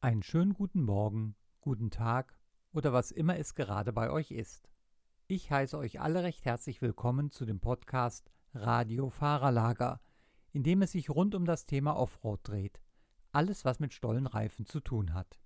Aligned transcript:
Einen 0.00 0.22
schönen 0.22 0.54
guten 0.54 0.84
Morgen, 0.84 1.34
guten 1.60 1.90
Tag 1.90 2.38
oder 2.72 2.92
was 2.92 3.10
immer 3.10 3.36
es 3.36 3.56
gerade 3.56 3.92
bei 3.92 4.10
euch 4.10 4.30
ist. 4.30 4.70
Ich 5.26 5.50
heiße 5.50 5.76
euch 5.76 6.00
alle 6.00 6.22
recht 6.22 6.44
herzlich 6.44 6.80
willkommen 6.80 7.32
zu 7.32 7.44
dem 7.44 7.58
Podcast 7.58 8.30
Radio 8.54 9.10
Fahrerlager, 9.10 10.00
in 10.52 10.62
dem 10.62 10.82
es 10.82 10.92
sich 10.92 11.10
rund 11.10 11.34
um 11.34 11.44
das 11.44 11.66
Thema 11.66 11.96
Offroad 11.96 12.38
dreht. 12.44 12.80
Alles, 13.32 13.64
was 13.64 13.80
mit 13.80 13.92
Stollenreifen 13.92 14.66
zu 14.66 14.78
tun 14.78 15.14
hat. 15.14 15.40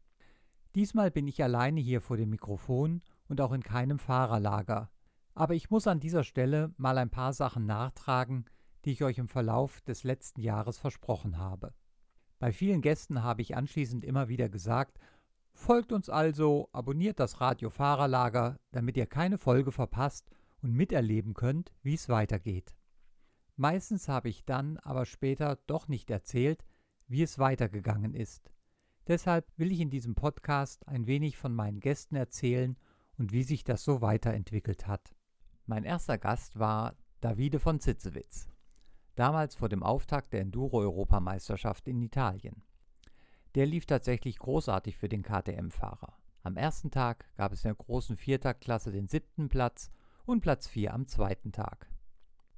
Diesmal 0.75 1.11
bin 1.11 1.29
ich 1.29 1.43
alleine 1.43 1.80
hier 1.80 2.03
vor 2.03 2.19
dem 2.19 2.29
Mikrofon 2.29 3.00
und 3.29 3.41
auch 3.41 3.53
in 3.53 3.62
keinem 3.62 3.98
Fahrerlager. 3.98 4.91
Aber 5.32 5.55
ich 5.55 5.71
muss 5.71 5.87
an 5.87 5.98
dieser 5.98 6.25
Stelle 6.25 6.75
mal 6.77 6.98
ein 6.98 7.09
paar 7.09 7.32
Sachen 7.32 7.64
nachtragen, 7.64 8.45
die 8.84 8.91
ich 8.91 9.03
euch 9.03 9.16
im 9.16 9.29
Verlauf 9.29 9.80
des 9.80 10.05
letzten 10.05 10.43
Jahres 10.43 10.77
versprochen 10.77 11.39
habe. 11.39 11.73
Bei 12.43 12.51
vielen 12.53 12.81
Gästen 12.81 13.23
habe 13.23 13.41
ich 13.41 13.57
anschließend 13.57 14.05
immer 14.05 14.29
wieder 14.29 14.49
gesagt, 14.49 14.99
folgt 15.53 15.93
uns 15.93 16.09
also, 16.11 16.69
abonniert 16.73 17.21
das 17.21 17.41
Radio 17.41 17.71
Fahrerlager, 17.71 18.59
damit 18.73 18.96
ihr 18.96 19.07
keine 19.07 19.39
Folge 19.39 19.71
verpasst 19.71 20.29
und 20.61 20.73
miterleben 20.73 21.35
könnt, 21.35 21.73
wie 21.85 21.95
es 21.95 22.09
weitergeht. 22.09 22.75
Meistens 23.55 24.09
habe 24.09 24.29
ich 24.29 24.45
dann 24.45 24.77
aber 24.79 25.07
später 25.07 25.61
doch 25.69 25.86
nicht 25.86 26.11
erzählt, 26.11 26.64
wie 27.07 27.23
es 27.23 27.39
weitergegangen 27.39 28.13
ist. 28.13 28.50
Deshalb 29.07 29.47
will 29.57 29.71
ich 29.71 29.79
in 29.79 29.91
diesem 29.91 30.17
Podcast 30.17 30.89
ein 30.89 31.07
wenig 31.07 31.36
von 31.36 31.55
meinen 31.55 31.79
Gästen 31.79 32.17
erzählen 32.17 32.77
und 33.19 33.31
wie 33.31 33.45
sich 33.45 33.62
das 33.62 33.84
so 33.84 34.03
weiterentwickelt 34.03 34.89
hat. 34.89 35.14
Mein 35.67 35.84
erster 35.84 36.19
Gast 36.19 36.59
war 36.59 36.97
Davide 37.20 37.61
von 37.61 37.78
Zitzewitz 37.78 38.48
damals 39.14 39.55
vor 39.55 39.69
dem 39.69 39.83
Auftakt 39.83 40.33
der 40.33 40.41
Enduro-Europameisterschaft 40.41 41.89
in 41.89 42.00
Italien. 42.00 42.62
Der 43.55 43.66
lief 43.66 43.86
tatsächlich 43.86 44.38
großartig 44.38 44.97
für 44.97 45.08
den 45.08 45.22
KTM-Fahrer. 45.22 46.16
Am 46.42 46.56
ersten 46.56 46.91
Tag 46.91 47.27
gab 47.36 47.52
es 47.52 47.64
in 47.64 47.69
der 47.69 47.77
großen 47.77 48.16
Viertaktklasse 48.16 48.91
den 48.91 49.08
siebten 49.08 49.48
Platz 49.48 49.91
und 50.24 50.41
Platz 50.41 50.66
4 50.69 50.94
am 50.94 51.06
zweiten 51.06 51.52
Tag. 51.52 51.88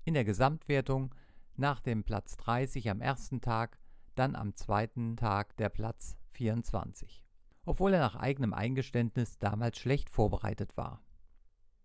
In 0.04 0.14
der 0.14 0.24
Gesamtwertung 0.24 1.14
nach 1.56 1.80
dem 1.80 2.04
Platz 2.04 2.36
30 2.36 2.90
am 2.90 3.00
ersten 3.00 3.40
Tag, 3.40 3.78
dann 4.14 4.36
am 4.36 4.54
zweiten 4.54 5.16
Tag 5.16 5.56
der 5.56 5.68
Platz 5.68 6.16
24. 6.32 7.24
Obwohl 7.64 7.94
er 7.94 8.00
nach 8.00 8.16
eigenem 8.16 8.52
Eingeständnis 8.52 9.38
damals 9.38 9.78
schlecht 9.78 10.10
vorbereitet 10.10 10.76
war. 10.76 11.02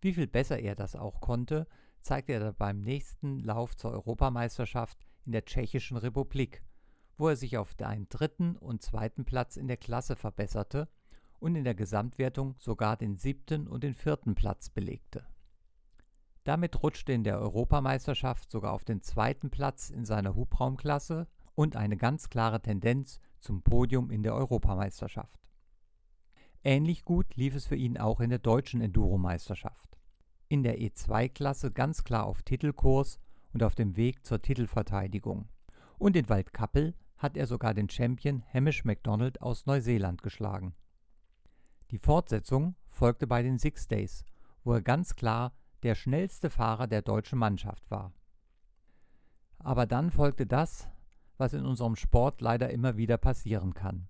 Wie 0.02 0.14
viel 0.14 0.28
besser 0.28 0.60
er 0.60 0.76
das 0.76 0.96
auch 0.96 1.22
konnte, 1.22 1.68
zeigte 2.02 2.34
er 2.34 2.54
beim 2.54 2.82
nächsten 2.82 3.40
Lauf 3.40 3.76
zur 3.76 3.92
Europameisterschaft 3.92 5.06
in 5.26 5.32
der 5.32 5.46
Tschechischen 5.46 5.98
Republik, 5.98 6.64
wo 7.18 7.28
er 7.28 7.36
sich 7.36 7.58
auf 7.58 7.76
einen 7.82 8.08
dritten 8.10 8.56
und 8.58 8.82
zweiten 8.82 9.26
Platz 9.26 9.58
in 9.58 9.68
der 9.68 9.78
Klasse 9.78 10.16
verbesserte 10.16 10.88
und 11.40 11.56
in 11.56 11.64
der 11.64 11.76
Gesamtwertung 11.76 12.56
sogar 12.58 12.98
den 12.98 13.18
siebten 13.18 13.68
und 13.68 13.84
den 13.84 13.94
vierten 13.94 14.36
Platz 14.36 14.70
belegte. 14.70 15.26
Damit 16.44 16.82
rutschte 16.82 17.14
in 17.14 17.24
der 17.24 17.40
Europameisterschaft 17.40 18.50
sogar 18.50 18.74
auf 18.74 18.86
den 18.86 19.02
zweiten 19.02 19.50
Platz 19.50 19.90
in 19.90 20.06
seiner 20.06 20.36
Hubraumklasse 20.36 21.28
und 21.54 21.76
eine 21.76 21.98
ganz 21.98 22.30
klare 22.30 22.62
Tendenz 22.62 23.20
zum 23.40 23.62
Podium 23.62 24.10
in 24.10 24.24
der 24.24 24.34
Europameisterschaft. 24.34 25.50
Ähnlich 26.64 27.04
gut 27.04 27.36
lief 27.36 27.56
es 27.56 27.68
für 27.68 27.76
ihn 27.76 27.98
auch 27.98 28.20
in 28.20 28.30
der 28.30 28.40
deutschen 28.40 28.82
Enduromeisterschaft 28.82 29.99
in 30.50 30.64
der 30.64 30.80
E2-Klasse 30.80 31.72
ganz 31.72 32.04
klar 32.04 32.26
auf 32.26 32.42
Titelkurs 32.42 33.20
und 33.54 33.64
auf 33.64 33.76
dem 33.76 33.96
Weg 33.96 34.26
zur 34.26 34.42
Titelverteidigung. 34.42 35.48
Und 35.98 36.16
in 36.16 36.28
Waldkappel 36.28 36.96
hat 37.18 37.38
er 37.38 37.48
sogar 37.48 37.74
den 37.74 37.90
Champion 37.90 38.44
Hamish 38.54 38.84
MacDonald 38.84 39.42
aus 39.42 39.66
Neuseeland 39.66 40.24
geschlagen. 40.24 40.74
Die 41.92 42.00
Fortsetzung 42.00 42.76
folgte 42.90 43.28
bei 43.28 43.44
den 43.44 43.58
Six 43.58 43.88
Days, 43.88 44.26
wo 44.64 44.74
er 44.74 44.82
ganz 44.82 45.16
klar 45.16 45.54
der 45.84 45.96
schnellste 45.96 46.50
Fahrer 46.50 46.88
der 46.88 47.02
deutschen 47.02 47.40
Mannschaft 47.40 47.90
war. 47.90 48.14
Aber 49.60 49.86
dann 49.86 50.10
folgte 50.12 50.46
das, 50.46 50.88
was 51.38 51.54
in 51.54 51.66
unserem 51.66 51.96
Sport 51.96 52.42
leider 52.42 52.70
immer 52.70 52.98
wieder 52.98 53.18
passieren 53.18 53.74
kann. 53.74 54.08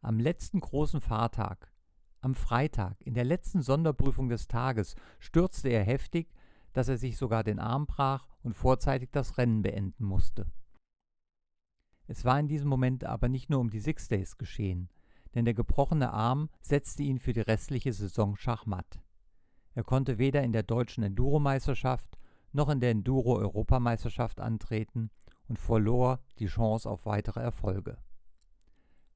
Am 0.00 0.20
letzten 0.20 0.60
großen 0.60 1.00
Fahrtag 1.00 1.72
am 2.20 2.34
Freitag, 2.34 3.00
in 3.00 3.14
der 3.14 3.24
letzten 3.24 3.62
Sonderprüfung 3.62 4.28
des 4.28 4.48
Tages, 4.48 4.96
stürzte 5.18 5.68
er 5.68 5.84
heftig, 5.84 6.32
dass 6.72 6.88
er 6.88 6.98
sich 6.98 7.16
sogar 7.16 7.44
den 7.44 7.58
Arm 7.58 7.86
brach 7.86 8.26
und 8.42 8.54
vorzeitig 8.54 9.10
das 9.12 9.38
Rennen 9.38 9.62
beenden 9.62 10.04
musste. 10.04 10.50
Es 12.06 12.24
war 12.24 12.40
in 12.40 12.48
diesem 12.48 12.68
Moment 12.68 13.04
aber 13.04 13.28
nicht 13.28 13.50
nur 13.50 13.60
um 13.60 13.70
die 13.70 13.80
Six 13.80 14.08
Days 14.08 14.38
geschehen, 14.38 14.88
denn 15.34 15.44
der 15.44 15.54
gebrochene 15.54 16.12
Arm 16.12 16.48
setzte 16.60 17.02
ihn 17.02 17.18
für 17.18 17.32
die 17.32 17.40
restliche 17.40 17.92
Saison 17.92 18.36
schachmatt. 18.36 19.00
Er 19.74 19.84
konnte 19.84 20.18
weder 20.18 20.42
in 20.42 20.52
der 20.52 20.62
deutschen 20.62 21.04
Enduro-Meisterschaft 21.04 22.18
noch 22.52 22.68
in 22.68 22.80
der 22.80 22.90
Enduro-Europameisterschaft 22.90 24.40
antreten 24.40 25.10
und 25.48 25.58
verlor 25.58 26.20
die 26.38 26.46
Chance 26.46 26.88
auf 26.88 27.06
weitere 27.06 27.40
Erfolge. 27.40 27.98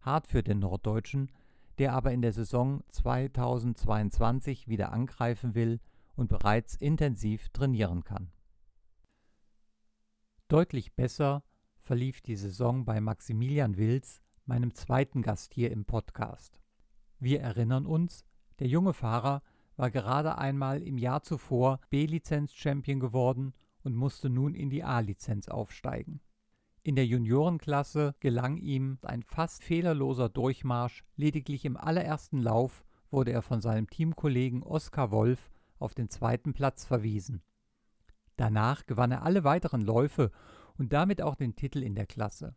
Hart 0.00 0.26
für 0.26 0.42
den 0.42 0.58
Norddeutschen 0.58 1.32
der 1.78 1.92
aber 1.92 2.12
in 2.12 2.22
der 2.22 2.32
Saison 2.32 2.82
2022 2.88 4.68
wieder 4.68 4.92
angreifen 4.92 5.54
will 5.54 5.80
und 6.14 6.28
bereits 6.28 6.74
intensiv 6.74 7.48
trainieren 7.50 8.04
kann. 8.04 8.30
Deutlich 10.48 10.94
besser 10.94 11.42
verlief 11.80 12.20
die 12.20 12.36
Saison 12.36 12.84
bei 12.84 13.00
Maximilian 13.00 13.76
Wils, 13.76 14.20
meinem 14.44 14.74
zweiten 14.74 15.22
Gast 15.22 15.54
hier 15.54 15.70
im 15.70 15.84
Podcast. 15.84 16.60
Wir 17.18 17.40
erinnern 17.40 17.86
uns, 17.86 18.24
der 18.58 18.66
junge 18.66 18.92
Fahrer 18.92 19.42
war 19.76 19.90
gerade 19.90 20.38
einmal 20.38 20.82
im 20.82 20.98
Jahr 20.98 21.22
zuvor 21.22 21.80
B-Lizenz-Champion 21.90 23.00
geworden 23.00 23.54
und 23.82 23.96
musste 23.96 24.28
nun 24.28 24.54
in 24.54 24.70
die 24.70 24.84
A-Lizenz 24.84 25.48
aufsteigen. 25.48 26.20
In 26.84 26.96
der 26.96 27.06
Juniorenklasse 27.06 28.16
gelang 28.18 28.56
ihm 28.56 28.98
ein 29.02 29.22
fast 29.22 29.62
fehlerloser 29.62 30.28
Durchmarsch, 30.28 31.04
lediglich 31.14 31.64
im 31.64 31.76
allerersten 31.76 32.38
Lauf 32.38 32.84
wurde 33.08 33.30
er 33.30 33.42
von 33.42 33.60
seinem 33.60 33.88
Teamkollegen 33.88 34.64
Oskar 34.64 35.12
Wolf 35.12 35.52
auf 35.78 35.94
den 35.94 36.08
zweiten 36.08 36.54
Platz 36.54 36.84
verwiesen. 36.84 37.42
Danach 38.36 38.84
gewann 38.86 39.12
er 39.12 39.22
alle 39.22 39.44
weiteren 39.44 39.80
Läufe 39.80 40.32
und 40.76 40.92
damit 40.92 41.22
auch 41.22 41.36
den 41.36 41.54
Titel 41.54 41.84
in 41.84 41.94
der 41.94 42.06
Klasse, 42.06 42.56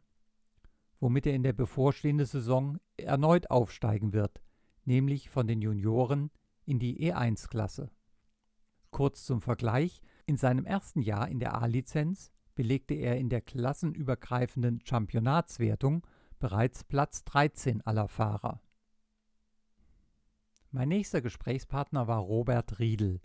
womit 1.00 1.28
er 1.28 1.36
in 1.36 1.44
der 1.44 1.54
bevorstehenden 1.54 2.26
Saison 2.26 2.80
erneut 2.98 3.52
aufsteigen 3.52 4.12
wird, 4.12 4.42
nämlich 4.86 5.30
von 5.30 5.46
den 5.46 5.62
Junioren 5.62 6.32
in 6.66 6.80
die 6.80 7.12
E1-Klasse. 7.12 7.92
Kurz 8.90 9.24
zum 9.24 9.42
Vergleich, 9.42 10.02
in 10.26 10.38
seinem 10.38 10.66
ersten 10.66 11.02
Jahr 11.02 11.28
in 11.28 11.40
der 11.40 11.62
A-Lizenz 11.62 12.32
belegte 12.56 12.94
er 12.94 13.18
in 13.18 13.30
der 13.30 13.42
klassenübergreifenden 13.42 14.82
Championatswertung 14.84 16.06
bereits 16.40 16.84
Platz 16.84 17.24
13 17.26 17.82
aller 17.82 18.08
Fahrer. 18.08 18.62
Mein 20.72 20.90
nächster 20.90 21.22
Gesprächspartner 21.22 22.08
war 22.08 22.20
Robert 22.20 22.80
Riedel. 22.80 23.22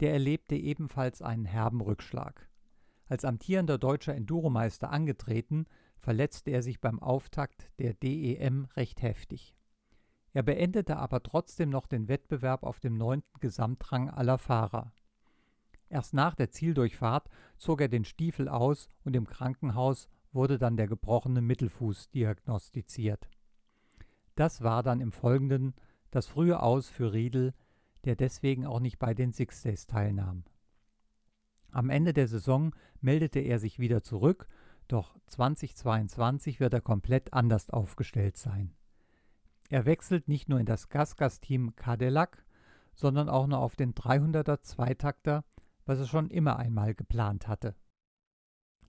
Der 0.00 0.12
erlebte 0.12 0.56
ebenfalls 0.56 1.22
einen 1.22 1.44
herben 1.44 1.80
Rückschlag. 1.80 2.48
Als 3.06 3.24
amtierender 3.24 3.78
deutscher 3.78 4.14
Enduromeister 4.14 4.90
angetreten, 4.90 5.66
verletzte 5.98 6.50
er 6.50 6.62
sich 6.62 6.80
beim 6.80 7.00
Auftakt 7.00 7.70
der 7.78 7.94
DEM 7.94 8.66
recht 8.76 9.02
heftig. 9.02 9.54
Er 10.32 10.42
beendete 10.42 10.96
aber 10.96 11.22
trotzdem 11.22 11.70
noch 11.70 11.86
den 11.86 12.08
Wettbewerb 12.08 12.62
auf 12.62 12.80
dem 12.80 12.96
neunten 12.96 13.40
Gesamtrang 13.40 14.10
aller 14.10 14.38
Fahrer. 14.38 14.92
Erst 15.90 16.14
nach 16.14 16.34
der 16.34 16.50
Zieldurchfahrt 16.50 17.28
zog 17.56 17.80
er 17.80 17.88
den 17.88 18.04
Stiefel 18.04 18.48
aus 18.48 18.88
und 19.04 19.16
im 19.16 19.26
Krankenhaus 19.26 20.08
wurde 20.32 20.58
dann 20.58 20.76
der 20.76 20.86
gebrochene 20.86 21.40
Mittelfuß 21.40 22.10
diagnostiziert. 22.10 23.28
Das 24.34 24.62
war 24.62 24.82
dann 24.82 25.00
im 25.00 25.12
Folgenden 25.12 25.74
das 26.10 26.26
frühe 26.26 26.62
Aus 26.62 26.88
für 26.88 27.12
Riedel, 27.12 27.54
der 28.04 28.16
deswegen 28.16 28.66
auch 28.66 28.80
nicht 28.80 28.98
bei 28.98 29.14
den 29.14 29.32
Six 29.32 29.62
Days 29.62 29.86
teilnahm. 29.86 30.44
Am 31.72 31.90
Ende 31.90 32.12
der 32.12 32.28
Saison 32.28 32.74
meldete 33.00 33.40
er 33.40 33.58
sich 33.58 33.78
wieder 33.78 34.02
zurück, 34.02 34.48
doch 34.86 35.16
2022 35.26 36.60
wird 36.60 36.72
er 36.72 36.80
komplett 36.80 37.34
anders 37.34 37.68
aufgestellt 37.68 38.36
sein. 38.36 38.74
Er 39.68 39.84
wechselt 39.84 40.28
nicht 40.28 40.48
nur 40.48 40.60
in 40.60 40.66
das 40.66 40.88
Gasgas-Team 40.88 41.76
Cadillac, 41.76 42.44
sondern 42.94 43.28
auch 43.28 43.46
noch 43.46 43.60
auf 43.60 43.76
den 43.76 43.94
300er 43.94 44.62
Zweitakter 44.62 45.44
was 45.88 45.98
er 45.98 46.06
schon 46.06 46.28
immer 46.28 46.58
einmal 46.58 46.94
geplant 46.94 47.48
hatte. 47.48 47.74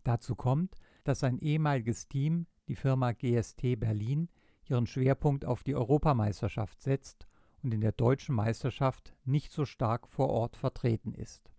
Dazu 0.04 0.36
kommt, 0.36 0.75
dass 1.06 1.22
sein 1.22 1.40
ehemaliges 1.40 2.10
Team, 2.10 2.46
die 2.68 2.75
Firma 2.75 3.13
GST 3.13 3.80
Berlin, 3.80 4.28
ihren 4.66 4.86
Schwerpunkt 4.86 5.46
auf 5.46 5.63
die 5.63 5.75
Europameisterschaft 5.75 6.81
setzt 6.81 7.25
und 7.63 7.74
in 7.74 7.80
der 7.80 7.94
deutschen 7.94 8.36
Meisterschaft 8.36 9.16
nicht 9.24 9.54
so 9.54 9.63
stark 9.63 10.10
vor 10.10 10.28
Ort 10.30 10.57
vertreten 10.57 11.13
ist. 11.13 11.50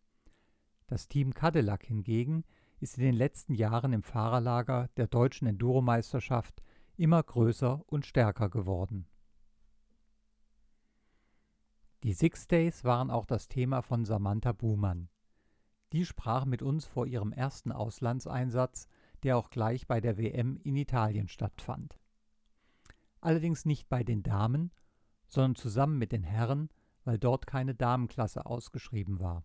Das 0.86 1.08
Team 1.08 1.32
Cadillac 1.32 1.84
hingegen 1.84 2.44
ist 2.78 2.98
in 2.98 3.04
den 3.04 3.14
letzten 3.14 3.54
Jahren 3.54 3.94
im 3.94 4.02
Fahrerlager 4.02 4.88
der 4.98 5.06
deutschen 5.06 5.46
Enduromeisterschaft 5.46 6.62
immer 6.98 7.22
größer 7.22 7.82
und 7.86 8.04
stärker 8.04 8.50
geworden. 8.50 9.06
Die 12.02 12.12
Six 12.12 12.46
Days 12.46 12.84
waren 12.84 13.10
auch 13.10 13.24
das 13.24 13.48
Thema 13.48 13.80
von 13.80 14.04
Samantha 14.04 14.52
Buhmann. 14.52 15.08
Die 15.92 16.06
sprach 16.06 16.44
mit 16.44 16.62
uns 16.62 16.86
vor 16.86 17.06
ihrem 17.06 17.32
ersten 17.32 17.72
Auslandseinsatz, 17.72 18.88
der 19.22 19.36
auch 19.36 19.50
gleich 19.50 19.86
bei 19.86 20.00
der 20.00 20.18
WM 20.18 20.56
in 20.62 20.76
Italien 20.76 21.28
stattfand. 21.28 21.98
Allerdings 23.20 23.64
nicht 23.64 23.88
bei 23.88 24.02
den 24.02 24.22
Damen, 24.22 24.70
sondern 25.26 25.56
zusammen 25.56 25.98
mit 25.98 26.12
den 26.12 26.24
Herren, 26.24 26.70
weil 27.04 27.18
dort 27.18 27.46
keine 27.46 27.74
Damenklasse 27.74 28.46
ausgeschrieben 28.46 29.20
war. 29.20 29.44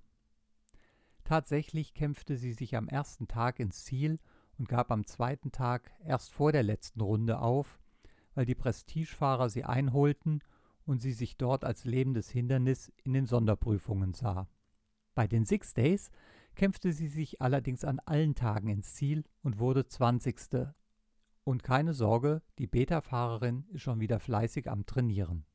Tatsächlich 1.23 1.93
kämpfte 1.93 2.37
sie 2.37 2.53
sich 2.53 2.75
am 2.75 2.87
ersten 2.87 3.27
Tag 3.27 3.59
ins 3.59 3.83
Ziel 3.83 4.19
und 4.57 4.69
gab 4.69 4.91
am 4.91 5.05
zweiten 5.05 5.51
Tag 5.51 5.91
erst 6.03 6.31
vor 6.31 6.51
der 6.51 6.63
letzten 6.63 7.01
Runde 7.01 7.39
auf, 7.39 7.79
weil 8.35 8.45
die 8.45 8.55
Prestigefahrer 8.55 9.49
sie 9.49 9.63
einholten 9.63 10.41
und 10.85 11.01
sie 11.01 11.13
sich 11.13 11.37
dort 11.37 11.65
als 11.65 11.83
lebendes 11.85 12.29
Hindernis 12.29 12.91
in 13.03 13.13
den 13.13 13.25
Sonderprüfungen 13.25 14.13
sah. 14.13 14.47
Bei 15.15 15.27
den 15.27 15.45
Six 15.45 15.73
Days 15.73 16.11
kämpfte 16.55 16.91
sie 16.91 17.07
sich 17.07 17.41
allerdings 17.41 17.83
an 17.83 17.99
allen 17.99 18.35
Tagen 18.35 18.69
ins 18.69 18.93
Ziel 18.93 19.23
und 19.43 19.59
wurde 19.59 19.85
20. 19.85 20.73
Und 21.43 21.63
keine 21.63 21.93
Sorge, 21.93 22.41
die 22.57 22.67
Beta-Fahrerin 22.67 23.65
ist 23.69 23.81
schon 23.81 23.99
wieder 23.99 24.19
fleißig 24.19 24.69
am 24.69 24.85
Trainieren. 24.85 25.45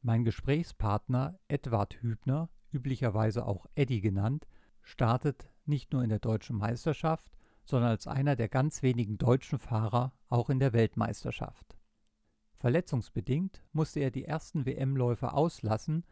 Mein 0.00 0.24
Gesprächspartner 0.24 1.38
Edward 1.48 2.02
Hübner, 2.02 2.48
üblicherweise 2.72 3.46
auch 3.46 3.66
Eddie 3.74 4.00
genannt, 4.00 4.48
startet 4.80 5.48
nicht 5.64 5.92
nur 5.92 6.02
in 6.02 6.08
der 6.08 6.18
deutschen 6.18 6.56
Meisterschaft, 6.56 7.32
sondern 7.64 7.90
als 7.90 8.06
einer 8.06 8.34
der 8.34 8.48
ganz 8.48 8.82
wenigen 8.82 9.18
deutschen 9.18 9.58
Fahrer 9.58 10.12
auch 10.28 10.50
in 10.50 10.58
der 10.58 10.72
Weltmeisterschaft. 10.72 11.76
Verletzungsbedingt 12.56 13.64
musste 13.72 14.00
er 14.00 14.10
die 14.10 14.24
ersten 14.24 14.66
WM-Läufe 14.66 15.32
auslassen, 15.32 16.04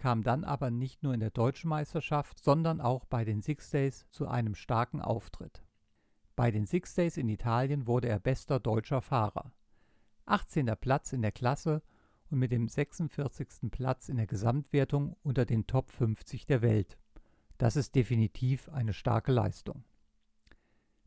kam 0.00 0.22
dann 0.22 0.44
aber 0.44 0.70
nicht 0.70 1.02
nur 1.02 1.14
in 1.14 1.20
der 1.20 1.30
deutschen 1.30 1.68
Meisterschaft, 1.68 2.42
sondern 2.42 2.80
auch 2.80 3.04
bei 3.04 3.24
den 3.24 3.42
Six 3.42 3.70
Days 3.70 4.06
zu 4.10 4.26
einem 4.26 4.54
starken 4.54 5.02
Auftritt. 5.02 5.62
Bei 6.34 6.50
den 6.50 6.64
Six 6.64 6.94
Days 6.94 7.18
in 7.18 7.28
Italien 7.28 7.86
wurde 7.86 8.08
er 8.08 8.18
bester 8.18 8.58
deutscher 8.58 9.02
Fahrer. 9.02 9.52
18. 10.24 10.66
Platz 10.80 11.12
in 11.12 11.20
der 11.20 11.32
Klasse 11.32 11.82
und 12.30 12.38
mit 12.38 12.50
dem 12.50 12.66
46. 12.66 13.70
Platz 13.70 14.08
in 14.08 14.16
der 14.16 14.26
Gesamtwertung 14.26 15.16
unter 15.22 15.44
den 15.44 15.66
Top 15.66 15.92
50 15.92 16.46
der 16.46 16.62
Welt. 16.62 16.98
Das 17.58 17.76
ist 17.76 17.94
definitiv 17.94 18.70
eine 18.70 18.94
starke 18.94 19.32
Leistung. 19.32 19.84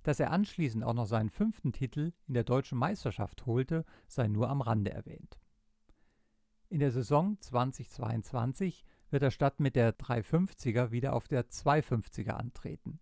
Dass 0.04 0.20
er 0.20 0.30
anschließend 0.30 0.84
auch 0.84 0.94
noch 0.94 1.08
seinen 1.08 1.32
fünften 1.32 1.72
Titel 1.72 2.14
in 2.28 2.36
der 2.36 2.44
deutschen 2.44 2.78
Meisterschaft 2.78 3.48
holte, 3.48 3.86
sei 4.08 4.28
nur 4.28 4.50
am 4.50 4.62
Rande 4.62 4.92
erwähnt. 4.92 5.40
In 6.74 6.80
der 6.80 6.90
Saison 6.90 7.38
2022 7.40 8.84
wird 9.12 9.22
er 9.22 9.30
statt 9.30 9.60
mit 9.60 9.76
der 9.76 9.96
350er 9.96 10.90
wieder 10.90 11.14
auf 11.14 11.28
der 11.28 11.48
250er 11.48 12.32
antreten. 12.32 13.00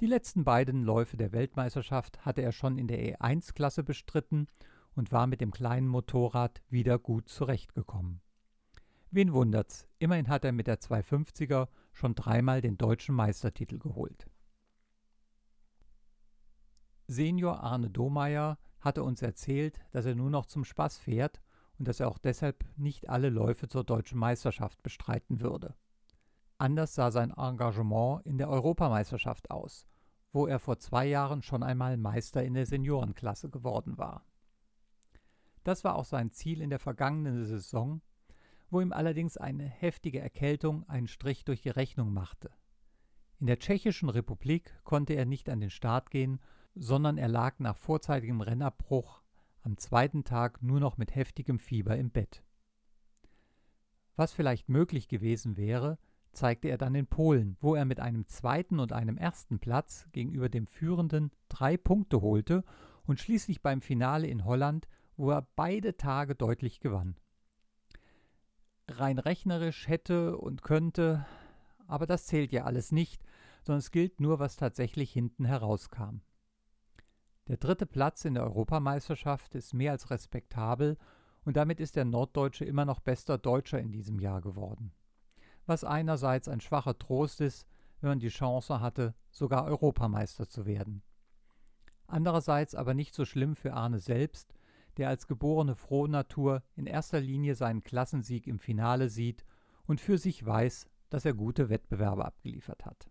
Die 0.00 0.06
letzten 0.06 0.44
beiden 0.44 0.82
Läufe 0.82 1.16
der 1.16 1.32
Weltmeisterschaft 1.32 2.26
hatte 2.26 2.42
er 2.42 2.52
schon 2.52 2.76
in 2.76 2.88
der 2.88 3.18
E1-Klasse 3.18 3.84
bestritten 3.84 4.48
und 4.94 5.12
war 5.12 5.26
mit 5.26 5.40
dem 5.40 5.50
kleinen 5.50 5.88
Motorrad 5.88 6.60
wieder 6.68 6.98
gut 6.98 7.30
zurechtgekommen. 7.30 8.20
Wen 9.10 9.32
wundert's, 9.32 9.88
immerhin 9.98 10.28
hat 10.28 10.44
er 10.44 10.52
mit 10.52 10.66
der 10.66 10.78
250er 10.78 11.68
schon 11.94 12.14
dreimal 12.14 12.60
den 12.60 12.76
deutschen 12.76 13.14
Meistertitel 13.14 13.78
geholt. 13.78 14.28
Senior 17.06 17.60
Arne 17.60 17.88
Domeyer 17.88 18.58
hatte 18.78 19.02
uns 19.02 19.22
erzählt, 19.22 19.80
dass 19.90 20.04
er 20.04 20.14
nur 20.14 20.28
noch 20.28 20.44
zum 20.44 20.66
Spaß 20.66 20.98
fährt 20.98 21.40
und 21.80 21.88
dass 21.88 21.98
er 21.98 22.08
auch 22.08 22.18
deshalb 22.18 22.62
nicht 22.76 23.08
alle 23.08 23.30
Läufe 23.30 23.66
zur 23.66 23.84
deutschen 23.84 24.18
Meisterschaft 24.18 24.82
bestreiten 24.82 25.40
würde. 25.40 25.74
Anders 26.58 26.94
sah 26.94 27.10
sein 27.10 27.30
Engagement 27.30 28.26
in 28.26 28.36
der 28.36 28.50
Europameisterschaft 28.50 29.50
aus, 29.50 29.86
wo 30.30 30.46
er 30.46 30.58
vor 30.58 30.78
zwei 30.78 31.06
Jahren 31.06 31.40
schon 31.40 31.62
einmal 31.62 31.96
Meister 31.96 32.44
in 32.44 32.52
der 32.52 32.66
Seniorenklasse 32.66 33.48
geworden 33.48 33.96
war. 33.96 34.26
Das 35.64 35.82
war 35.82 35.96
auch 35.96 36.04
sein 36.04 36.32
Ziel 36.32 36.60
in 36.60 36.68
der 36.68 36.80
vergangenen 36.80 37.46
Saison, 37.46 38.02
wo 38.68 38.82
ihm 38.82 38.92
allerdings 38.92 39.38
eine 39.38 39.64
heftige 39.64 40.20
Erkältung 40.20 40.86
einen 40.86 41.08
Strich 41.08 41.46
durch 41.46 41.62
die 41.62 41.70
Rechnung 41.70 42.12
machte. 42.12 42.50
In 43.38 43.46
der 43.46 43.58
Tschechischen 43.58 44.10
Republik 44.10 44.74
konnte 44.84 45.14
er 45.14 45.24
nicht 45.24 45.48
an 45.48 45.60
den 45.60 45.70
Start 45.70 46.10
gehen, 46.10 46.40
sondern 46.74 47.16
er 47.16 47.28
lag 47.28 47.58
nach 47.58 47.78
vorzeitigem 47.78 48.42
Rennabbruch 48.42 49.19
am 49.62 49.76
zweiten 49.76 50.24
Tag 50.24 50.62
nur 50.62 50.80
noch 50.80 50.96
mit 50.96 51.14
heftigem 51.14 51.58
Fieber 51.58 51.96
im 51.96 52.10
Bett. 52.10 52.42
Was 54.16 54.32
vielleicht 54.32 54.68
möglich 54.68 55.08
gewesen 55.08 55.56
wäre, 55.56 55.98
zeigte 56.32 56.68
er 56.68 56.78
dann 56.78 56.94
in 56.94 57.06
Polen, 57.06 57.56
wo 57.60 57.74
er 57.74 57.84
mit 57.84 58.00
einem 58.00 58.26
zweiten 58.26 58.78
und 58.78 58.92
einem 58.92 59.16
ersten 59.16 59.58
Platz 59.58 60.06
gegenüber 60.12 60.48
dem 60.48 60.66
Führenden 60.66 61.30
drei 61.48 61.76
Punkte 61.76 62.20
holte 62.20 62.64
und 63.04 63.18
schließlich 63.18 63.62
beim 63.62 63.80
Finale 63.80 64.26
in 64.26 64.44
Holland, 64.44 64.88
wo 65.16 65.30
er 65.30 65.48
beide 65.56 65.96
Tage 65.96 66.34
deutlich 66.34 66.80
gewann 66.80 67.16
rein 68.98 69.18
rechnerisch 69.18 69.88
hätte 69.88 70.36
und 70.36 70.62
könnte, 70.62 71.26
aber 71.86 72.06
das 72.06 72.26
zählt 72.26 72.52
ja 72.52 72.64
alles 72.64 72.92
nicht, 72.92 73.22
sondern 73.62 73.80
es 73.80 73.90
gilt 73.90 74.20
nur, 74.20 74.38
was 74.38 74.56
tatsächlich 74.56 75.12
hinten 75.12 75.44
herauskam. 75.44 76.20
Der 77.50 77.56
dritte 77.56 77.84
Platz 77.84 78.24
in 78.24 78.34
der 78.34 78.44
Europameisterschaft 78.44 79.56
ist 79.56 79.74
mehr 79.74 79.90
als 79.90 80.08
respektabel 80.08 80.96
und 81.44 81.56
damit 81.56 81.80
ist 81.80 81.96
der 81.96 82.04
Norddeutsche 82.04 82.64
immer 82.64 82.84
noch 82.84 83.00
bester 83.00 83.38
Deutscher 83.38 83.80
in 83.80 83.90
diesem 83.90 84.20
Jahr 84.20 84.40
geworden. 84.40 84.92
Was 85.66 85.82
einerseits 85.82 86.46
ein 86.46 86.60
schwacher 86.60 86.96
Trost 86.96 87.40
ist, 87.40 87.66
wenn 88.00 88.10
man 88.10 88.20
die 88.20 88.28
Chance 88.28 88.80
hatte, 88.80 89.16
sogar 89.32 89.64
Europameister 89.64 90.48
zu 90.48 90.64
werden. 90.64 91.02
Andererseits 92.06 92.76
aber 92.76 92.94
nicht 92.94 93.16
so 93.16 93.24
schlimm 93.24 93.56
für 93.56 93.72
Arne 93.72 93.98
selbst, 93.98 94.54
der 94.96 95.08
als 95.08 95.26
geborene 95.26 95.74
Frohnatur 95.74 96.62
in 96.76 96.86
erster 96.86 97.18
Linie 97.18 97.56
seinen 97.56 97.82
Klassensieg 97.82 98.46
im 98.46 98.60
Finale 98.60 99.08
sieht 99.08 99.44
und 99.86 100.00
für 100.00 100.18
sich 100.18 100.46
weiß, 100.46 100.86
dass 101.08 101.24
er 101.24 101.34
gute 101.34 101.68
Wettbewerbe 101.68 102.24
abgeliefert 102.24 102.86
hat. 102.86 103.10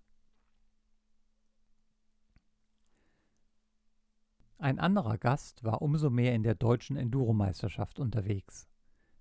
Ein 4.62 4.78
anderer 4.78 5.18
Gast 5.18 5.64
war 5.64 5.82
umso 5.82 6.10
mehr 6.10 6.36
in 6.36 6.44
der 6.44 6.54
deutschen 6.54 6.98
Enduromeisterschaft 6.98 7.98
unterwegs. 7.98 8.68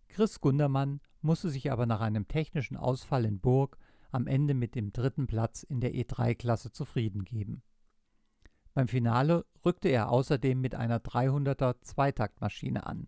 Chris 0.09 0.41
Gundermann 0.41 1.01
musste 1.21 1.49
sich 1.49 1.71
aber 1.71 1.87
nach 1.87 2.01
einem 2.01 2.27
technischen 2.27 2.77
Ausfall 2.77 3.25
in 3.25 3.39
Burg 3.39 3.79
am 4.11 4.27
Ende 4.27 4.55
mit 4.55 4.75
dem 4.75 4.93
dritten 4.93 5.29
Platz 5.29 5.63
in 5.63 5.79
der 5.79 5.95
E3-Klasse 5.95 6.73
zufrieden 6.73 7.25
geben. 7.25 7.63
Beim 8.75 8.89
Finale 8.89 9.47
rückte 9.65 9.89
er 9.91 10.11
außerdem 10.11 10.61
mit 10.61 10.75
einer 10.75 10.99
300er 10.99 11.83
Zweitaktmaschine 11.83 12.85
an. 12.85 13.07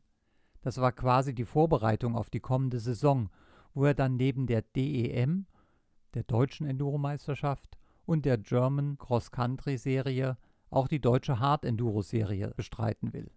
Das 0.63 0.81
war 0.81 0.93
quasi 0.93 1.35
die 1.35 1.45
Vorbereitung 1.45 2.15
auf 2.15 2.31
die 2.31 2.39
kommende 2.39 2.79
Saison, 2.79 3.31
wo 3.75 3.87
er 3.87 3.95
dann 3.95 4.15
neben 4.15 4.47
der 4.47 4.63
DEM, 4.63 5.47
der 6.15 6.23
deutschen 6.23 6.69
Enduromeisterschaft, 6.69 7.77
und 8.07 8.25
der 8.25 8.39
German 8.39 8.99
Cross 8.99 9.33
Country 9.33 9.79
Serie 9.79 10.37
auch 10.71 10.89
die 10.89 11.01
deutsche 11.01 11.39
Hard 11.39 11.65
Enduro 11.65 12.03
Serie 12.03 12.53
bestreiten 12.57 13.13
will. 13.13 13.31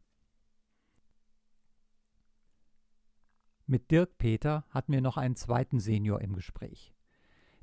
Mit 3.66 3.92
Dirk 3.92 4.18
Peter 4.18 4.66
hatten 4.70 4.92
wir 4.92 5.02
noch 5.02 5.18
einen 5.18 5.36
zweiten 5.36 5.80
Senior 5.80 6.22
im 6.22 6.34
Gespräch. 6.34 6.94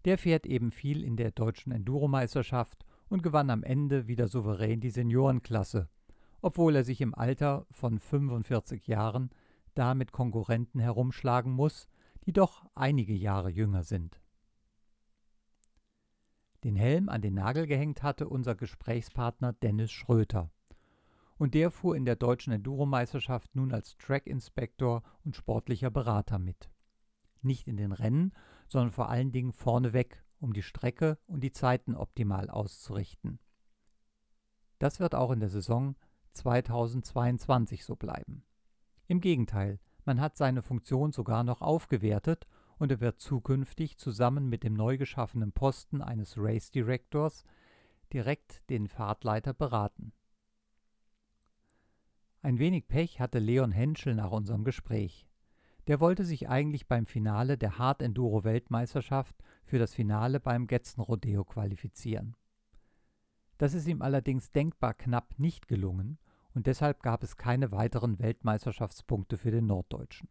Der 0.05 0.17
fährt 0.19 0.47
eben 0.47 0.71
viel 0.71 1.05
in 1.05 1.17
der 1.17 1.31
deutschen 1.31 1.73
Enduromeisterschaft 1.73 2.85
und 3.09 3.23
gewann 3.23 3.51
am 3.51 3.63
Ende 3.63 4.07
wieder 4.07 4.27
souverän 4.27 4.81
die 4.81 4.91
Seniorenklasse, 4.91 5.89
obwohl 6.41 6.77
er 6.77 6.85
sich 6.85 7.01
im 7.03 7.15
Alter 7.15 7.67
von 7.71 7.99
45 7.99 8.87
Jahren 8.87 9.31
da 9.75 9.95
mit 9.95 10.11
Konkurrenten 10.11 10.81
herumschlagen 10.81 11.53
muss, 11.53 11.87
die 12.25 12.33
doch 12.33 12.65
einige 12.75 13.15
Jahre 13.15 13.51
jünger 13.51 13.83
sind. 13.83 14.21
Den 16.65 16.77
Helm 16.77 17.09
an 17.09 17.23
den 17.23 17.35
Nagel 17.35 17.67
gehängt 17.67 18.03
hatte 18.03 18.29
unser 18.29 18.55
Gesprächspartner 18.55 19.55
Dennis 19.55 19.91
Schröter. 19.91 20.51
Und 21.39 21.55
der 21.55 21.71
fuhr 21.71 21.97
in 21.97 22.05
der 22.05 22.17
deutschen 22.17 22.53
Enduromeisterschaft 22.53 23.57
nun 23.57 23.73
als 23.73 23.97
Track-Inspektor 23.97 25.03
und 25.25 25.37
sportlicher 25.37 25.91
Berater 25.91 26.39
mit. 26.39 26.71
Nicht 27.41 27.67
in 27.67 27.79
den 27.79 27.93
Rennen, 27.93 28.35
sondern 28.69 28.91
vor 28.91 29.09
allen 29.09 29.33
Dingen 29.33 29.53
vorneweg 29.53 30.23
um 30.39 30.53
die 30.53 30.63
Strecke 30.63 31.19
und 31.27 31.41
die 31.43 31.53
Zeiten 31.53 31.95
optimal 31.95 32.51
auszurichten. 32.51 33.39
Das 34.79 35.01
wird 35.01 35.15
auch 35.15 35.31
in 35.31 35.41
der 35.41 35.49
Saison 35.49 35.97
2022 36.33 37.85
so 37.85 37.97
bleiben. 37.97 38.45
Im 39.07 39.21
Gegenteil, 39.21 39.81
man 40.05 40.21
hat 40.21 40.37
seine 40.37 40.63
Funktion 40.63 41.13
sogar 41.13 41.43
noch 41.43 41.63
aufgewertet 41.63 42.47
und 42.81 42.91
er 42.91 43.01
wird 43.01 43.21
zukünftig 43.21 43.99
zusammen 43.99 44.49
mit 44.49 44.65
dem 44.65 44.73
neu 44.73 44.97
geschaffenen 44.97 45.53
Posten 45.53 46.01
eines 46.01 46.35
Race 46.39 46.71
Directors 46.71 47.45
direkt 48.11 48.69
den 48.71 48.89
Fahrtleiter 48.89 49.53
beraten. 49.53 50.13
Ein 52.41 52.59
wenig 52.59 52.89
Pech 52.89 53.21
hatte 53.21 53.39
Leon 53.39 53.71
Henschel 53.71 54.15
nach 54.15 54.31
unserem 54.31 54.65
Gespräch. 54.65 55.29
Der 55.89 56.01
wollte 56.01 56.25
sich 56.25 56.49
eigentlich 56.49 56.89
beim 56.89 57.05
Finale 57.05 57.59
der 57.59 57.77
Hard 57.77 58.01
Enduro 58.01 58.45
Weltmeisterschaft 58.45 59.37
für 59.63 59.79
das 59.79 59.93
Finale 59.93 60.41
beim 60.41 60.67
Getzen 60.67 61.03
Rodeo 61.03 61.45
qualifizieren. 61.45 62.35
Das 63.59 63.75
ist 63.75 63.89
ihm 63.89 64.01
allerdings 64.01 64.53
denkbar 64.53 64.95
knapp 64.95 65.39
nicht 65.39 65.69
gelungen 65.69 66.19
und 66.55 66.67
deshalb 66.67 67.03
gab 67.03 67.23
es 67.25 67.37
keine 67.37 67.73
weiteren 67.73 68.19
Weltmeisterschaftspunkte 68.19 69.37
für 69.37 69.51
den 69.51 69.67
Norddeutschen. 69.67 70.31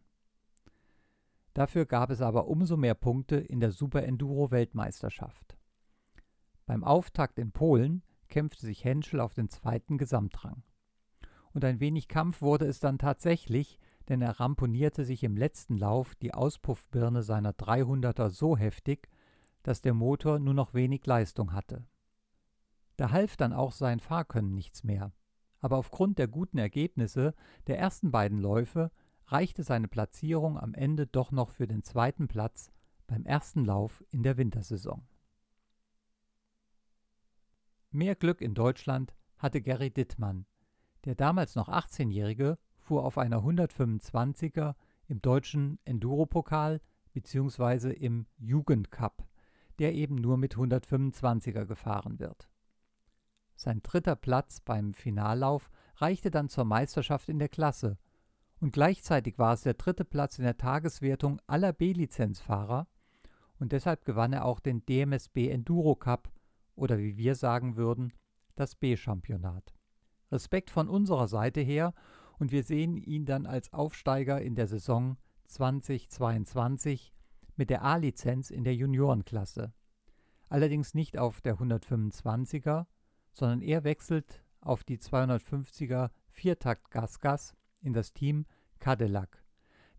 Dafür 1.54 1.86
gab 1.86 2.10
es 2.10 2.22
aber 2.22 2.48
umso 2.48 2.78
mehr 2.78 2.94
Punkte 2.96 3.38
in 3.38 3.60
der 3.60 3.72
Super 3.72 4.04
Enduro 4.04 4.52
Weltmeisterschaft. 4.52 5.58
Beim 6.66 6.84
Auftakt 6.84 7.40
in 7.40 7.52
Polen 7.52 8.04
kämpfte 8.28 8.66
sich 8.66 8.84
Henschel 8.84 9.20
auf 9.20 9.34
den 9.34 9.50
zweiten 9.50 9.98
Gesamtrang. 9.98 10.64
Und 11.52 11.66
ein 11.66 11.80
wenig 11.80 12.08
Kampf 12.08 12.42
wurde 12.42 12.66
es 12.66 12.80
dann 12.80 13.00
tatsächlich, 13.00 13.80
denn 14.08 14.22
er 14.22 14.40
ramponierte 14.40 15.04
sich 15.04 15.24
im 15.24 15.36
letzten 15.36 15.78
Lauf 15.78 16.16
die 16.16 16.34
Auspuffbirne 16.34 17.24
seiner 17.24 17.52
300er 17.52 18.30
so 18.30 18.56
heftig, 18.56 19.10
dass 19.64 19.82
der 19.82 19.94
Motor 19.94 20.40
nur 20.40 20.54
noch 20.54 20.74
wenig 20.74 21.06
Leistung 21.06 21.54
hatte. 21.54 21.86
Da 22.98 23.12
half 23.12 23.38
dann 23.38 23.54
auch 23.54 23.72
sein 23.72 24.00
Fahrkönnen 24.00 24.54
nichts 24.54 24.84
mehr. 24.84 25.12
Aber 25.62 25.78
aufgrund 25.78 26.20
der 26.20 26.28
guten 26.28 26.58
Ergebnisse 26.58 27.34
der 27.68 27.80
ersten 27.80 28.12
beiden 28.12 28.40
Läufe 28.40 28.92
reichte 29.32 29.64
seine 29.64 29.88
Platzierung 29.88 30.58
am 30.58 30.74
Ende 30.74 31.08
doch 31.08 31.32
noch 31.32 31.50
für 31.50 31.68
den 31.68 31.84
zweiten 31.84 32.28
Platz 32.28 32.72
beim 33.08 33.26
ersten 33.26 33.64
Lauf 33.64 34.04
in 34.10 34.24
der 34.24 34.38
Wintersaison. 34.38 35.08
Mehr 37.92 38.16
Glück 38.16 38.42
in 38.42 38.54
Deutschland 38.54 39.16
hatte 39.38 39.62
Gary 39.62 39.90
Dittmann. 39.90 40.46
Der 41.06 41.16
damals 41.16 41.56
noch 41.56 41.70
18-Jährige 41.70 42.58
fuhr 42.78 43.04
auf 43.04 43.18
einer 43.18 43.40
125er 43.40 44.76
im 45.08 45.22
deutschen 45.22 45.80
Enduropokal 45.86 46.82
bzw. 47.14 47.92
im 47.92 48.28
Jugendcup, 48.38 49.28
der 49.80 49.94
eben 49.94 50.16
nur 50.16 50.38
mit 50.38 50.56
125er 50.56 51.66
gefahren 51.66 52.20
wird. 52.20 52.50
Sein 53.56 53.82
dritter 53.82 54.16
Platz 54.16 54.62
beim 54.62 54.94
Finallauf 54.94 55.72
reichte 55.96 56.32
dann 56.32 56.50
zur 56.50 56.66
Meisterschaft 56.66 57.28
in 57.28 57.40
der 57.40 57.50
Klasse 57.50 57.98
und 58.60 58.74
gleichzeitig 58.74 59.38
war 59.38 59.54
es 59.54 59.62
der 59.62 59.76
dritte 59.76 60.06
Platz 60.06 60.38
in 60.38 60.44
der 60.44 60.58
Tageswertung 60.58 61.42
aller 61.48 61.74
B-Lizenzfahrer 61.74 62.88
und 63.60 63.72
deshalb 63.72 64.06
gewann 64.06 64.34
er 64.34 64.46
auch 64.46 64.60
den 64.60 64.86
DMSB 64.86 65.50
Enduro 65.50 65.96
Cup 65.96 66.32
oder 66.76 66.98
wie 66.98 67.18
wir 67.18 67.36
sagen 67.36 67.76
würden, 67.76 68.14
das 68.56 68.76
B-Championat. 68.76 69.74
Respekt 70.32 70.70
von 70.70 70.90
unserer 70.90 71.28
Seite 71.28 71.62
her 71.62 71.94
und 72.38 72.52
wir 72.52 72.64
sehen 72.64 72.98
ihn 72.98 73.26
dann 73.26 73.46
als 73.46 73.74
Aufsteiger 73.74 74.42
in 74.42 74.56
der 74.56 74.68
Saison 74.68 75.18
2022 75.48 77.14
mit 77.56 77.70
der 77.70 77.84
A-Lizenz 77.84 78.50
in 78.50 78.64
der 78.64 78.76
Juniorenklasse. 78.76 79.74
Allerdings 80.48 80.94
nicht 80.94 81.18
auf 81.18 81.42
der 81.42 81.58
125er, 81.58 82.86
sondern 83.34 83.62
er 83.62 83.84
wechselt 83.84 84.44
auf 84.62 84.84
die 84.84 84.98
250er 84.98 86.10
Viertakt-Gas-Gas 86.30 87.56
in 87.82 87.94
das 87.94 88.14
Team 88.14 88.46
Cadillac, 88.80 89.44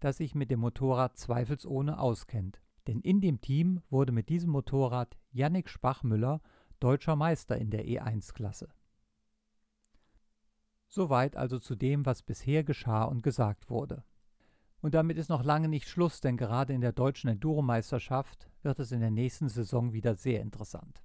das 0.01 0.19
sich 0.19 0.35
mit 0.35 0.51
dem 0.51 0.61
Motorrad 0.61 1.17
zweifelsohne 1.17 1.99
auskennt. 1.99 2.61
Denn 2.87 3.01
in 3.01 3.21
dem 3.21 3.41
Team 3.41 3.83
wurde 3.91 4.13
mit 4.13 4.29
diesem 4.29 4.51
Motorrad 4.51 5.17
Yannick 5.31 5.69
Spachmüller 5.69 6.41
deutscher 6.81 7.15
Meister 7.15 7.59
in 7.59 7.71
der 7.71 7.85
E1-Klasse. 7.85 8.69
Soweit 10.89 11.37
also 11.37 11.59
zu 11.59 11.77
dem, 11.77 12.05
was 12.07 12.23
bisher 12.23 12.65
geschah 12.65 13.05
und 13.05 13.23
gesagt 13.23 13.71
wurde. 13.71 14.03
Und 14.81 14.95
damit 14.95 15.19
ist 15.19 15.29
noch 15.29 15.45
lange 15.45 15.69
nicht 15.69 15.89
Schluss, 15.89 16.21
denn 16.21 16.37
gerade 16.37 16.73
in 16.73 16.81
der 16.81 16.93
deutschen 16.93 17.29
Enduro-Meisterschaft 17.29 18.51
wird 18.63 18.81
es 18.81 18.93
in 18.93 19.01
der 19.01 19.11
nächsten 19.11 19.49
Saison 19.49 19.93
wieder 19.93 20.15
sehr 20.15 20.41
interessant. 20.41 21.05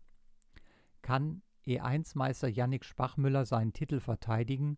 Kann 1.01 1.43
E1-Meister 1.67 2.47
Yannick 2.47 2.85
Spachmüller 2.85 3.45
seinen 3.45 3.73
Titel 3.73 3.99
verteidigen 3.99 4.77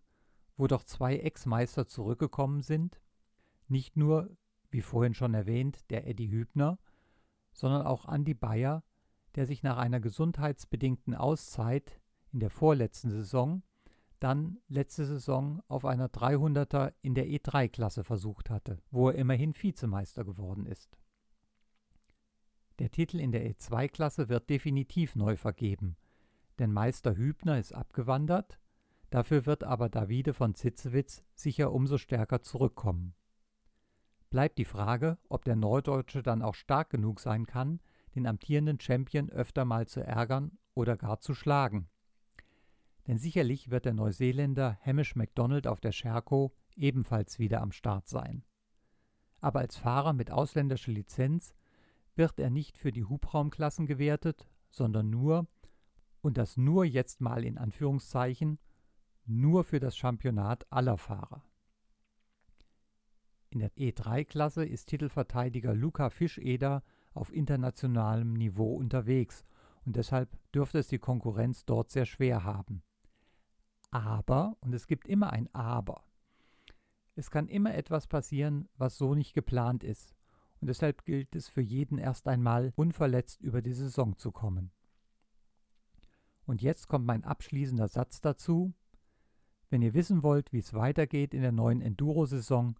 wo 0.57 0.67
doch 0.67 0.83
zwei 0.83 1.17
Ex-Meister 1.17 1.87
zurückgekommen 1.87 2.61
sind, 2.61 2.99
nicht 3.67 3.95
nur, 3.95 4.35
wie 4.69 4.81
vorhin 4.81 5.13
schon 5.13 5.33
erwähnt, 5.33 5.89
der 5.89 6.07
Eddie 6.07 6.29
Hübner, 6.29 6.79
sondern 7.53 7.85
auch 7.85 8.11
Andy 8.11 8.33
Bayer, 8.33 8.83
der 9.35 9.45
sich 9.45 9.63
nach 9.63 9.77
einer 9.77 9.99
gesundheitsbedingten 9.99 11.15
Auszeit 11.15 11.99
in 12.31 12.39
der 12.39 12.49
vorletzten 12.49 13.09
Saison 13.09 13.61
dann 14.19 14.57
letzte 14.67 15.05
Saison 15.05 15.61
auf 15.67 15.85
einer 15.85 16.07
300er 16.07 16.93
in 17.01 17.13
der 17.13 17.27
E3-Klasse 17.27 18.03
versucht 18.03 18.49
hatte, 18.49 18.81
wo 18.89 19.09
er 19.09 19.15
immerhin 19.15 19.53
Vizemeister 19.53 20.23
geworden 20.23 20.65
ist. 20.65 20.97
Der 22.79 22.89
Titel 22.89 23.19
in 23.19 23.31
der 23.31 23.47
E2-Klasse 23.49 24.29
wird 24.29 24.49
definitiv 24.49 25.15
neu 25.15 25.35
vergeben, 25.35 25.97
denn 26.59 26.71
Meister 26.71 27.15
Hübner 27.15 27.59
ist 27.59 27.73
abgewandert 27.73 28.59
Dafür 29.09 29.45
wird 29.45 29.63
aber 29.63 29.89
Davide 29.89 30.33
von 30.33 30.53
Zitzewitz 30.53 31.23
sicher 31.33 31.71
umso 31.71 31.97
stärker 31.97 32.41
zurückkommen. 32.41 33.15
Bleibt 34.29 34.57
die 34.57 34.65
Frage, 34.65 35.17
ob 35.29 35.45
der 35.45 35.55
Neudeutsche 35.55 36.21
dann 36.21 36.41
auch 36.41 36.55
stark 36.55 36.89
genug 36.89 37.21
sein 37.21 37.45
kann, 37.45 37.79
den 38.15 38.27
amtierenden 38.27 38.79
Champion 38.79 39.29
öfter 39.29 39.63
mal 39.63 39.87
zu 39.87 40.01
ärgern 40.01 40.57
oder 40.73 40.97
gar 40.97 41.19
zu 41.19 41.33
schlagen. 41.33 41.87
Denn 43.07 43.17
sicherlich 43.17 43.69
wird 43.71 43.85
der 43.85 43.93
Neuseeländer 43.93 44.77
Hamish 44.85 45.15
MacDonald 45.15 45.65
auf 45.65 45.79
der 45.79 45.93
Sherco 45.93 46.53
ebenfalls 46.75 47.39
wieder 47.39 47.61
am 47.61 47.71
Start 47.71 48.09
sein. 48.09 48.43
Aber 49.39 49.59
als 49.59 49.77
Fahrer 49.77 50.11
mit 50.11 50.29
ausländischer 50.29 50.91
Lizenz 50.91 51.55
wird 52.15 52.39
er 52.39 52.49
nicht 52.49 52.77
für 52.77 52.91
die 52.91 53.05
Hubraumklassen 53.05 53.85
gewertet, 53.85 54.49
sondern 54.69 55.09
nur, 55.09 55.47
und 56.21 56.37
das 56.37 56.57
nur 56.57 56.83
jetzt 56.83 57.21
mal 57.21 57.45
in 57.45 57.57
Anführungszeichen, 57.57 58.59
nur 59.27 59.63
für 59.63 59.79
das 59.79 59.95
Championat 59.95 60.65
aller 60.71 60.97
Fahrer. 60.97 61.43
In 63.49 63.59
der 63.59 63.71
E3-Klasse 63.75 64.65
ist 64.65 64.87
Titelverteidiger 64.87 65.73
Luca 65.73 66.09
Fischeder 66.09 66.83
auf 67.13 67.33
internationalem 67.33 68.33
Niveau 68.33 68.75
unterwegs 68.75 69.45
und 69.85 69.95
deshalb 69.95 70.37
dürfte 70.53 70.79
es 70.79 70.87
die 70.87 70.99
Konkurrenz 70.99 71.65
dort 71.65 71.89
sehr 71.89 72.05
schwer 72.05 72.43
haben. 72.43 72.83
Aber, 73.89 74.57
und 74.59 74.73
es 74.73 74.87
gibt 74.87 75.07
immer 75.07 75.31
ein 75.31 75.53
Aber, 75.53 76.03
es 77.15 77.31
kann 77.31 77.47
immer 77.47 77.73
etwas 77.73 78.05
passieren, 78.07 78.69
was 78.75 78.97
so 78.97 79.15
nicht 79.15 79.33
geplant 79.33 79.83
ist, 79.83 80.13
und 80.59 80.67
deshalb 80.67 81.05
gilt 81.05 81.35
es 81.35 81.47
für 81.47 81.61
jeden 81.61 81.97
erst 81.97 82.27
einmal 82.27 82.73
unverletzt 82.75 83.41
über 83.41 83.61
die 83.61 83.73
Saison 83.73 84.17
zu 84.17 84.31
kommen. 84.31 84.71
Und 86.45 86.61
jetzt 86.61 86.87
kommt 86.87 87.05
mein 87.05 87.23
abschließender 87.23 87.87
Satz 87.87 88.21
dazu, 88.21 88.73
wenn 89.69 89.81
ihr 89.81 89.93
wissen 89.93 90.23
wollt, 90.23 90.53
wie 90.53 90.59
es 90.59 90.73
weitergeht 90.73 91.33
in 91.33 91.41
der 91.41 91.51
neuen 91.51 91.81
Enduro-Saison, 91.81 92.75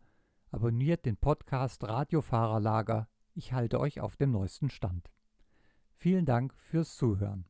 abonniert 0.52 1.06
den 1.06 1.18
Podcast 1.18 1.84
Radiofahrerlager. 1.84 3.08
Ich 3.34 3.54
halte 3.54 3.80
euch 3.80 4.00
auf 4.00 4.16
dem 4.16 4.32
neuesten 4.32 4.70
Stand. 4.70 5.12
Vielen 5.94 6.26
Dank 6.26 6.54
fürs 6.54 6.96
Zuhören. 6.96 7.46